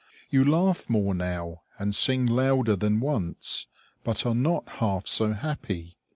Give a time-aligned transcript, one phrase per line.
[0.31, 3.67] You laugh more now, and sing louder than once,
[4.03, 5.99] but are not half so happy.